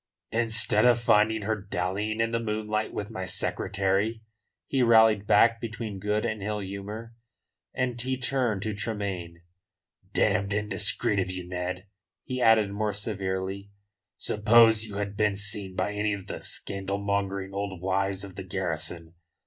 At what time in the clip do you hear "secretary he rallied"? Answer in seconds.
3.23-5.27